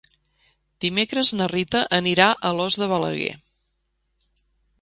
Dimecres 0.85 1.31
na 1.41 1.47
Rita 1.51 1.81
anirà 1.99 2.27
a 2.31 2.39
Alòs 2.53 2.79
de 2.85 2.91
Balaguer. 2.93 3.37